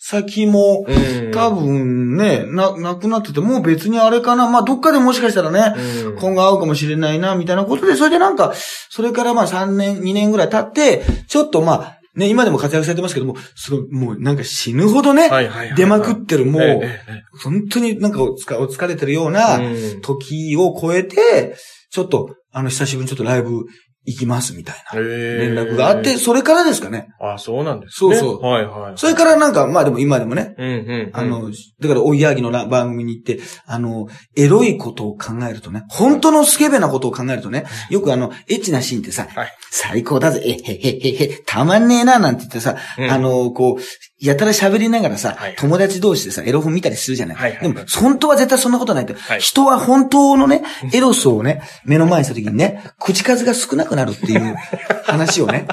[0.08, 1.32] 先もうん。
[1.32, 4.48] 多分ね、な、亡くなってて、もう別にあれかな。
[4.48, 5.74] まあ、どっかでもしかしたらね、
[6.06, 6.16] うん。
[6.20, 8.54] 今後会うかもしれないな、みたいなことで、それでなんか、
[8.92, 15.28] それからまあ3年、2年ぐらい経って、ちょっとまあ、ね、今でも活躍されてますけども、すごい、もうなんか死ぬほどね、
[15.76, 20.02] 出まくってる、もう、ええええ本当になんかお疲お疲れてるようなうん。
[20.02, 21.56] 時を超えて、
[21.90, 23.66] ちょっと、あの、久しぶりにちょっとライブ
[24.06, 27.10] 行きますみたいな連連絡があって、、それからですかね。
[27.20, 28.16] あ、そうなんですね。
[28.16, 28.94] そうそうはいはい。
[28.98, 31.10] それからなんか、まあでも今でもね、うんうんうん。
[31.14, 43.82] あの、だから、おぎやはぎのな番組に行って、あの、エロいことを考えるとね、本当のスケベなことを考えるとね、よくあの、エッチなシーンってさ、はい最高だぜ、えへへへへ、たまんねえな、なんて言ってさ、うんあの、こう、
[44.20, 45.56] やたら喋りながらさ、はい。
[45.58, 47.36] 友達同士でさ、エロ本見たりするじゃない。
[47.36, 49.40] はいはいでも、本当は絶対そんなことないって、はい。
[49.42, 54.56] 人は本当のね、エロスをね、目の前にした時にね、口数が少なくなるっていう
[55.04, 55.68] 話をね、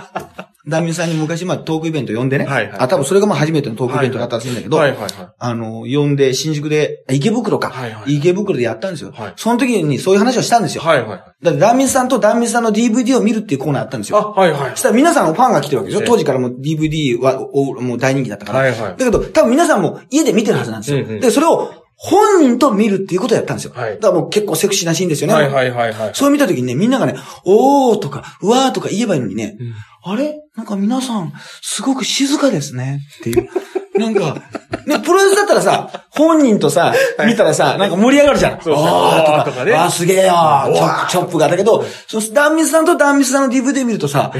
[0.66, 5.10] ダンミンさんに昔、まあ、トークイベント呼んでね、はいはいあ、多分それがまあ初めてのトークイベントだったらしいんだけど、はいはいはい。
[5.36, 7.70] あの、呼んで、新宿で、あ池袋か。
[7.70, 9.10] はいはい池袋でやったんですよ。
[9.12, 10.82] はいその時にそういう話をしたんですよ。
[10.82, 11.18] はいはい。
[11.42, 14.34] だって、ダンミンさんとダンミンさんの DVD を見るっていうコーナーあったんですあ、よ。
[14.36, 14.76] はいはいそ。
[14.76, 18.58] したら皆さんファンが来てるわけでしょええ当時からもう DVD はおもう大人気だったから。
[18.60, 21.04] はいはいだけど、多分皆さんも家で見てるはずなんですよ。
[21.20, 23.72] で、それを本人と見るっていうことをやったんですよ。
[23.76, 25.34] はいだからもう結構セクシーなシーンですよね。
[25.34, 26.10] はいはいはいはい。
[26.14, 30.34] そう見た時にね、みんながね、おーとか、うわーとか言えばいいのにね、うんあれ？
[30.56, 33.00] なんか皆さん、すごく静かですね。
[33.20, 33.48] っていう。
[34.00, 34.42] なんか、
[34.86, 36.92] ね、プロレスだったらさ、本人とさ、
[37.24, 38.60] 見たらさ、なんか盛り上がるじゃん。
[38.60, 41.48] そうそうあーとか、とかねあーすげえよーチョップ、チョップが。
[41.48, 44.32] だけど、そのダンミスさんとダンミスさんの DVD 見るとさ、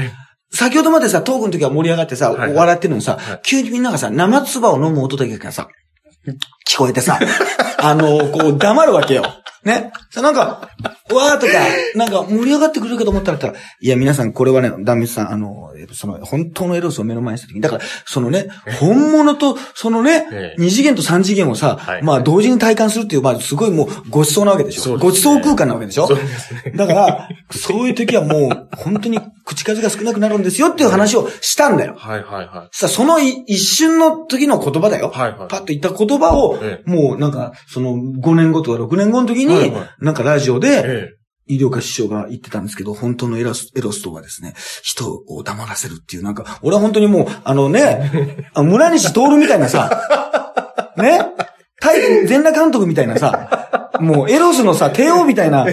[0.51, 5.69] 先ほどまでさ、トークの時は盛り上がってさ、はい笑ってるのにさ、はい急にみんながさ、生唾を飲む音だけがさ、
[6.67, 7.19] 聞こえてさ、
[7.77, 9.23] あの、こう、黙るわけよ。
[9.63, 9.91] ね。
[10.09, 10.69] さ、なんか、
[11.13, 11.53] わーとか、
[11.95, 13.39] なんか盛り上がってくれるかと思ったら、
[13.81, 18.47] いや、皆さん、これはね、ダンミスさん、あの、えっとその、本当のエロスを目の前にした時に、だから、そのね、
[18.79, 24.97] 本物と、そのねえ、え二次元と三次元をさは、いまあ、同時に体感するっていう、まあ、すごいもう、ごちそうなわけでしょ。
[24.97, 26.73] ねごちそう空間なわけでしょそうですね。
[26.75, 31.95] だから、そういう時はもう、本当に口数が少なくなるんですよっていう話をしたんだよ。
[31.97, 32.69] はいはいはい。
[32.71, 35.09] さ、そのい一瞬の時の言葉だよ。
[35.09, 51.19] はいはいパッと言った言葉を、えもうなんか、その5年後とか6年後の時に、なんかラジオで、え医療科師匠が言ってたんですけど、本当のエロスエロスとはですね、人を黙らせるっていう、なんか、俺は本当にもう、あのね、 あ村西徹みたいなさ、ね、
[51.81, 55.67] 対全裸監督みたいなさ、もうエロスのさ、帝王みたいな、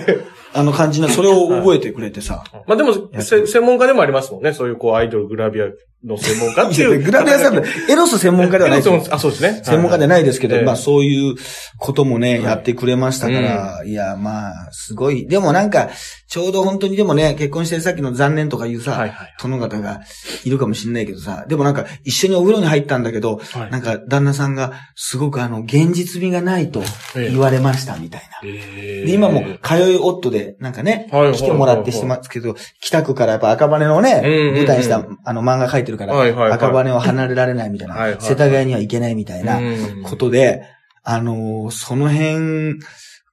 [0.52, 4.52] あの感じな、それを覚えてくれてさ、えまあでも、せ専門家でもありますもんね。
[4.52, 5.66] そういうこう、アイドル、グラビア
[6.04, 7.02] の専門家っていう。
[7.02, 9.04] グラビアさんエロス専門家ではないですよ。
[9.10, 9.60] あ、そうですね。
[9.64, 11.34] 専門家ではないですけど、ええまあそういう
[11.78, 15.26] こともね、いやってくれましたから、いや、まあ、すごい。
[15.26, 15.90] でもなんか、
[16.26, 20.02] ちょうど本当にでもね、結婚してさっきの残念とかいうさ、はいはい殿方が
[20.44, 26.82] いるかもしれないけどさ、でもなんか一緒にお風呂に入ったんだけど、はいなんか旦那さんがすごくあの、現実味がないと
[27.14, 28.40] 言われましたみたいな。
[28.44, 40.62] ええで、今も通い夫で、なんかね、はいはい来てもらってしてますけど、北区からやっぱ赤羽のね、うんうんうん舞台にしたあの漫画描いてるから、はいはいはい赤羽を離れられないみたいな、はいはいはい世田谷には行けないみたいなうんことで、
[41.02, 42.78] あのーその辺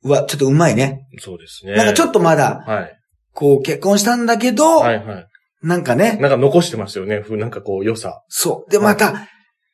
[0.03, 1.07] はちょっとうまいね。
[1.19, 1.73] そうですね。
[1.73, 2.93] なんかちょっとまだ、はい。
[3.33, 5.27] こう結婚したんだけど、はいはい。
[5.61, 7.21] なんかね、なんか残してますよね。
[7.21, 8.23] ふなんかこう、良さ。
[8.29, 8.71] そう。
[8.71, 9.27] で、また、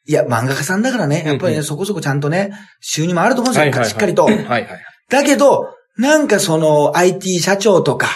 [0.05, 4.23] いや、漫画家さんだからね、やっぱりね、うんうんそこそこちゃんとね、収入もあると思うんですよ、はいはいはいしっかりと。
[4.23, 4.67] はいはい。
[5.09, 5.67] だけど、
[5.97, 8.13] なんかその IT 社長とか、うん。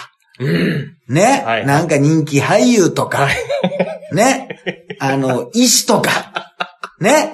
[1.08, 1.66] ね、はい。
[1.66, 3.28] なんか人気俳優とか、
[4.12, 4.60] ね、
[5.00, 6.10] あの、医師とか、
[7.00, 7.32] ね、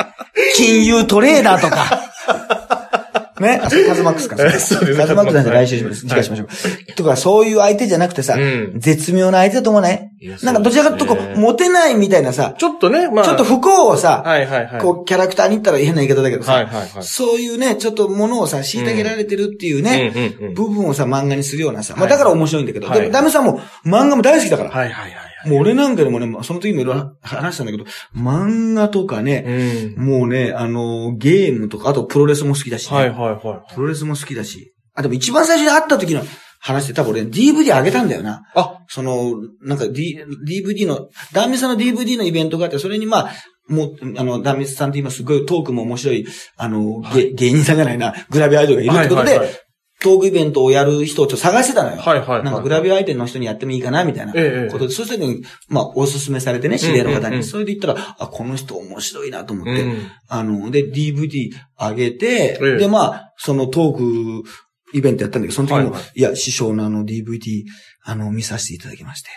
[0.57, 3.04] 金融トレーダーとか、
[3.41, 4.37] ね、あ、カズマックスか。
[4.59, 6.01] そうですカズマックスなんで来週します。
[6.03, 6.93] 次回しましょう。
[6.95, 10.11] とか、そういう相手じゃなくてさ、うん絶妙な相手だと思わない？
[10.43, 13.25] なんかどちらかとこう、モテないみたいなさ、ちょっとね、まあ。
[13.25, 14.81] ちょっと不幸をさ、はいはいはい。
[14.81, 16.89] こう、キャラクターに言ったら変な言い方だけどさ、はいはいはい。
[17.03, 20.13] そういうね、ちょっとものをさ、虐げられてるっていうね、
[20.55, 24.71] 部分をさ、漫画にするようなさ、まあはいだから面白いんだけど、はいでもダメさんも漫画も大好きだから。
[24.71, 25.34] はいはいはいはい。
[25.47, 27.85] もう俺なんかでもね、その時もいろいろ話したんだけど、
[28.17, 30.05] 漫画とかね、うん。
[30.05, 33.75] もうね、あの、ゲームとか、あとプロレスも好きだし、ねはいはいはい。
[33.75, 36.23] プロレスも好きだし、あ、でも一番最初に会った時の
[36.61, 38.43] 話って多分俺 DVD あげたんだよな。
[38.55, 43.31] あ、その、なんか、D、DVD の、ダンミスさんの DVD のイベントがあって、それにまあ、
[43.69, 46.27] もう、あの、ダンミスさんって今すごいトークも面白い、
[46.57, 49.64] あの、芸芸人さんじゃないな、グラビアアイドルがいるってことで、はいはいはい
[50.05, 51.97] トークイベントをやる人をちょっと探してたのよ。
[51.97, 55.39] はいはいはいなんかグラビア相手の人にやってもいいかな、みたいなええことで、そしたらね、
[55.69, 57.43] まあ、おすすめされてね、知り合いの方に。
[57.43, 64.49] それで言ったら、あ、この人面白いなと思って、うんあの、で、DVD 上げて、ええで、まあ、そのトーク
[64.93, 67.65] イベントやったんだけど、その時も、はいはいいや、師匠のあの DVD、
[68.05, 69.31] あの、見させていただきまして、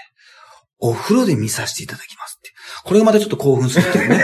[0.79, 2.51] お風呂で見させていただきますって。
[2.83, 4.19] これがまたちょっと興奮するっていうね。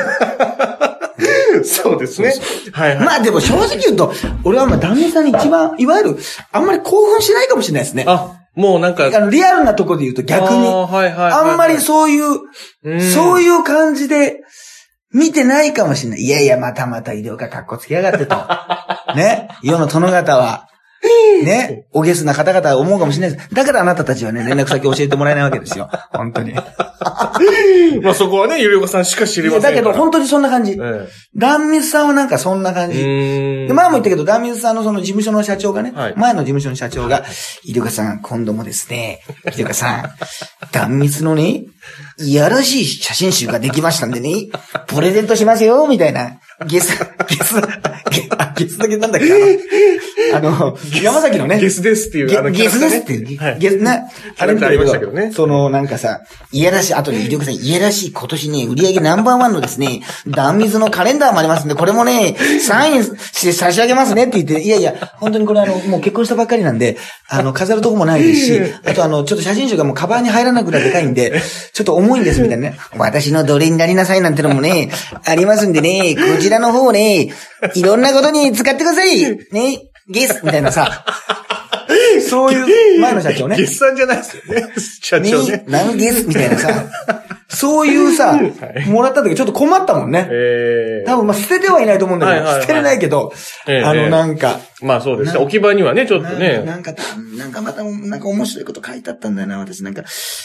[1.68, 2.34] そうですね。
[2.72, 3.06] はいはい。
[3.06, 6.18] まあでも正直言うと、俺はまあ旦那さんに一番、いわゆる、
[6.52, 8.06] あんまり興奮しないかもしれないですね。
[8.08, 10.48] ああ、もうなんか、の、リアルなところで言うと逆に。
[10.48, 12.40] あーはいはいはいはいあんまりそういう、
[12.84, 14.42] うんそういう感じで、
[15.14, 16.22] 見てないかもしれない。
[16.22, 18.36] いやいや、またまた医療が格好つけやがってと。
[19.16, 19.48] ね。
[19.62, 20.68] 世の殿方は、
[21.44, 21.86] ね。
[21.92, 23.54] おゲスな方々は思うかもしれないです。
[23.54, 25.90] だからあなたたちはね、連絡先教えてもらえないわけですよ。
[26.14, 26.52] 本当に。
[26.52, 26.56] い
[28.02, 30.72] まあそこはね、ゆりおかさんしか知りませんだけど本当にそんな感じ。
[30.74, 33.04] ええ断密さんはなんかそんな感うじ。
[33.04, 37.24] 前も言ったけど、断密さんのその事務所の社長がね、はい前の事務所の社長が、
[37.64, 40.10] 井戸川さん、今度もですね、井戸川さん、
[40.72, 41.64] 断密のね、
[42.18, 44.50] いやらしい写真集ができましたんでね、
[44.88, 46.40] プレゼントしますよ、みたいな。
[46.68, 47.56] ゲス、ゲス、
[48.56, 49.28] ゲスだけなんだっけ？
[50.34, 53.60] あの、山崎のね、ゲスですっていう、ゲスですって、はい。
[53.60, 54.04] ゲスね。
[54.38, 55.32] キャラクターありましたけどね。
[55.34, 71.42] その、なんかさ、いやらしい、あとで、井上さん、いやらしい、今年ね、売り上げナンバーワンのですね、断水のカレンダーもありますんで、これもね、サインして差し上げますねって言って、いやいや、本当にこれあの、もう結婚したばっかりなんで、あの、飾るとこもないですし、あとあの、ちょっと写真集がもうカバンに入らなくらいでかいんで、
[71.74, 72.78] ちょっと重いんですみたいなね。
[72.98, 74.92] 私の奴隷になりなさいなんてのもね、
[75.26, 77.34] ありますんでね、こちらの方をね、
[77.74, 81.04] いろんなことに使ってくださいね、ゲスみたいなさ、
[82.30, 83.58] そういう前の社長ね。
[83.58, 84.74] ゲスさんじゃないですよね。
[85.02, 85.66] 社長ねね。
[85.68, 86.86] 何ゲスみたいなさ、
[87.48, 88.40] そういうさ、
[88.88, 90.28] もらった時ちょっと困ったもんね。
[90.32, 93.34] ええ多分まあ捨ててはいないと思うんだけど、はいはいはい捨てれないけど、
[93.68, 95.34] ええあのなんか、まあそうですね。
[95.34, 96.62] な置き場にはね、ちょっとね。
[96.66, 96.94] なんか、
[97.38, 99.84] なんかまた、なんか面白いこと書いてあったんだよな、私。
[99.84, 100.04] なんか、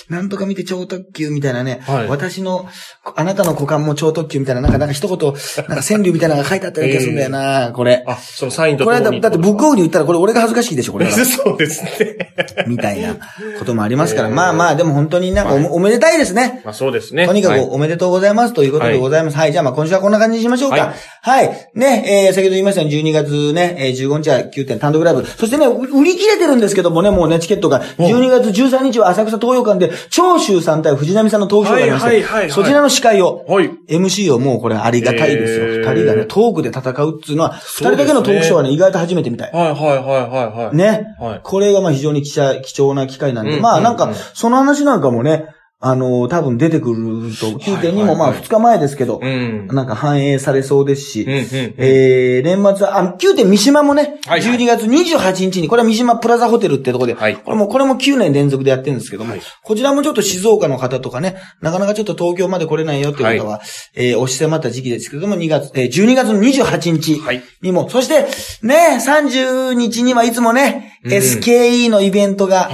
[0.09, 1.81] なんとか見て超特急みたいなね。
[1.87, 2.69] はい私の、
[3.17, 8.05] あなたの股間も超特急みたいな、なんか、なんか一言、なんか川柳みたいなのが書いてあったような気がするんだよな、これ。
[8.07, 11.13] あ、そのサインとこれだってブックオフに言ったらこれ俺が恥ずかしいでしょ、これは。
[11.13, 12.35] そうですね。
[12.67, 13.17] みたいな
[13.59, 14.29] こともありますから。
[14.29, 16.63] えーまあまあ、でも本当になんかお,、おめでたいですね。
[16.65, 17.27] まあそうですね。
[17.27, 19.37] とにかくはいおめでとうございますということでございます。
[19.37, 20.95] はい、じゃあまあ今週はこんな感じにしましょうか。
[21.23, 21.71] はい。
[21.75, 25.25] ね、えー、先ほど言いましたように12月ね、えー、15日は9点単独ライブ。
[25.25, 33.71] そしてね、う売り切れてるんですけどもね、もうね、チケットが、12月13日は浅草東洋館で、長州さん対藤波さんのトークショーがありまして、はいはいはいはいそちらの司会を、はい。
[33.89, 35.67] MC をもうこれありがたいですよ。
[35.67, 39.53] へー二人がね、トークで戦うっていうのは、二人だけのトークショーはね、意外と初めてみたい。
[39.53, 40.77] はいはいはいはいはい。。
[40.77, 41.17] ね。
[41.21, 45.48] はいこれがまあ非常に貴重な機会なんで、うんまあなんかその話なんかもね、
[45.81, 46.97] あの多分出てくる
[47.37, 48.31] と、9.2もまあはい。
[48.31, 49.69] はいはい2日前ですけど、うん。
[49.69, 54.59] なんか反映されそうですし、えー、年末は、あ、9点三島もね、はいはい。
[54.59, 57.37] 12月28日に、これは三島プラザホテルってとこで、はい。
[57.37, 59.41] これも、これも9年連続でやってるんですけども、はい。
[59.63, 63.61] こちらもちょっと静岡の方とかね、なかなかちょっと東京まで来れないよっていう方は、
[63.95, 67.43] えー押し迫った時期ですけども、2月、えー、12月の28日はい。
[67.63, 68.27] にも、そして、
[68.67, 72.71] ね、30日にはいつもね、うん SKE のイベントが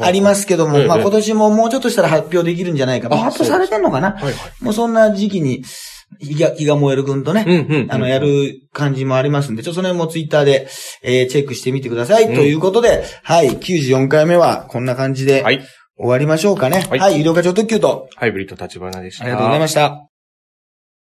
[0.00, 3.08] ありますけども、ええまあ今年ももうちょっとしたら発表できるんじゃないか。
[3.08, 4.12] もう発表されてんのかな？
[4.12, 4.34] はいはい。
[4.60, 5.62] もうそんな時期に、
[6.20, 10.68] 日が、日が燃えるくんとね、うんうんうんあの、やる感じもありますんで、ちょっとその辺もツイッターで、
[11.02, 12.24] えーチェックしてみてください。
[12.24, 15.60] うんということで、はい、94回目はこんな感じで、はい。
[15.98, 16.86] 終わりましょうかね。
[16.90, 19.24] はいはい、医療課長特急と、ハイブリッド立花でした。
[19.24, 20.05] ありがとうございました。